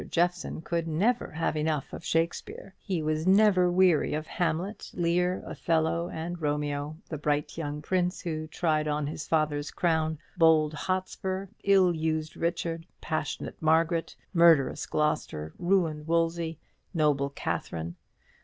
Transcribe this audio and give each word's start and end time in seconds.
Jeffson 0.09 0.63
could 0.63 0.87
never 0.87 1.29
have 1.29 1.55
enough 1.55 1.93
of 1.93 2.03
Shakespeare. 2.03 2.73
He 2.79 3.03
was 3.03 3.27
never 3.27 3.69
weary 3.71 4.15
of 4.15 4.25
Hamlet, 4.25 4.89
Lear, 4.95 5.43
Othello, 5.45 6.09
and 6.09 6.41
Romeo, 6.41 6.97
the 7.09 7.19
bright 7.19 7.55
young 7.55 7.83
Prince 7.83 8.21
who 8.21 8.47
tried 8.47 8.87
on 8.87 9.05
his 9.05 9.27
father's 9.27 9.69
crown, 9.69 10.17
bold 10.35 10.73
Hotspur, 10.73 11.49
ill 11.63 11.93
used 11.93 12.35
Richard, 12.35 12.87
passionate 12.99 13.61
Margaret, 13.61 14.15
murderous 14.33 14.87
Gloster, 14.87 15.53
ruined 15.59 16.07
Wolsey, 16.07 16.57
noble 16.95 17.29
Katharine. 17.29 17.95